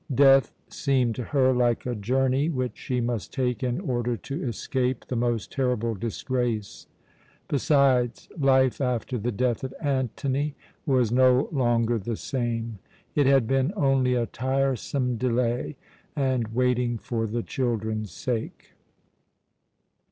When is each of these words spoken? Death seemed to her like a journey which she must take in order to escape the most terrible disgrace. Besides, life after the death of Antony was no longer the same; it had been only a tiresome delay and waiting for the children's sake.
Death 0.15 0.51
seemed 0.67 1.13
to 1.13 1.25
her 1.25 1.53
like 1.53 1.85
a 1.85 1.93
journey 1.93 2.49
which 2.49 2.75
she 2.75 2.99
must 2.99 3.31
take 3.31 3.61
in 3.61 3.79
order 3.79 4.17
to 4.17 4.43
escape 4.47 5.05
the 5.05 5.15
most 5.15 5.51
terrible 5.51 5.93
disgrace. 5.93 6.87
Besides, 7.47 8.27
life 8.35 8.81
after 8.81 9.19
the 9.19 9.31
death 9.31 9.63
of 9.63 9.75
Antony 9.79 10.55
was 10.87 11.11
no 11.11 11.49
longer 11.51 11.99
the 11.99 12.15
same; 12.17 12.79
it 13.13 13.27
had 13.27 13.45
been 13.45 13.71
only 13.75 14.15
a 14.15 14.25
tiresome 14.25 15.17
delay 15.17 15.75
and 16.15 16.47
waiting 16.47 16.97
for 16.97 17.27
the 17.27 17.43
children's 17.43 18.09
sake. 18.09 18.73